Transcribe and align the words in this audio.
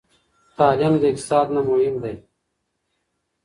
تعلیم 0.57 0.93
د 0.99 1.03
اقتصاد 1.11 1.47
نه 1.55 1.61
مهم 1.69 1.95
دی. 2.03 2.15